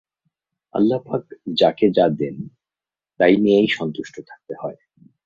[0.73, 1.23] আল্লাহপাক
[1.53, 2.35] যাকে যা দেন
[3.19, 4.79] তাই নিয়াই সন্তুষ্ট থাকতে হয়।